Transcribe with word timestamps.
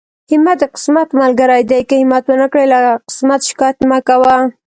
همت 0.31 0.57
د 0.61 0.63
قسمت 0.73 1.07
ملګری 1.21 1.63
دی، 1.69 1.81
که 1.89 1.95
همت 2.01 2.23
ونکړې 2.27 2.65
له 2.73 2.79
قسمت 3.07 3.41
شکايت 3.49 3.77
مکوه. 3.89 4.37